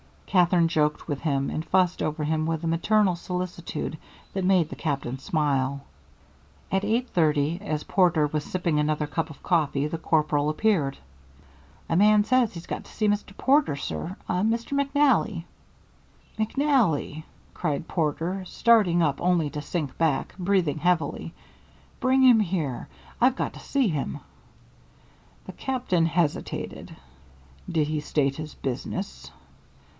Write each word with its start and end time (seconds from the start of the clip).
Katherine 0.25 0.67
joked 0.69 1.07
with 1.07 1.19
him, 1.21 1.49
and 1.51 1.63
fussed 1.63 2.01
over 2.01 2.23
him 2.23 2.45
with 2.47 2.63
a 2.63 2.67
maternal 2.67 3.15
solicitude 3.17 3.97
that 4.33 4.45
made 4.45 4.69
the 4.69 4.77
Captain 4.77 5.19
smile. 5.19 5.81
At 6.71 6.85
eight 6.85 7.09
thirty, 7.09 7.59
as 7.61 7.83
Porter 7.83 8.25
was 8.25 8.45
sipping 8.45 8.79
another 8.79 9.05
cup 9.05 9.29
of 9.29 9.43
coffee, 9.43 9.87
the 9.87 9.97
corporal 9.99 10.49
appeared. 10.49 10.97
"A 11.87 11.97
man 11.97 12.23
says 12.23 12.53
he's 12.53 12.65
got 12.65 12.85
to 12.85 12.91
see 12.91 13.07
Mr. 13.09 13.35
Porter, 13.37 13.75
sir. 13.75 14.15
A 14.29 14.35
Mr. 14.35 14.69
McNally." 14.73 15.43
"McNally," 16.39 17.23
cried 17.53 17.87
Porter, 17.89 18.43
starting 18.45 19.03
up 19.03 19.19
only 19.21 19.49
to 19.51 19.61
sink 19.61 19.95
back, 19.99 20.33
breathing 20.39 20.79
heavily. 20.79 21.33
"Bring 21.99 22.23
him 22.23 22.39
here. 22.39 22.87
I've 23.19 23.35
got 23.35 23.53
to 23.53 23.59
see 23.59 23.89
him." 23.89 24.21
The 25.45 25.51
Captain 25.53 26.05
hesitated. 26.07 26.95
"Did 27.69 27.87
he 27.89 27.99
state 27.99 28.37
his 28.37 28.55
business?" 28.55 29.29